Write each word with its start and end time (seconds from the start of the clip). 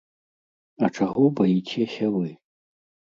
А 0.87 0.87
чаго 0.99 1.25
баіцеся 1.39 2.09
вы? 2.17 2.25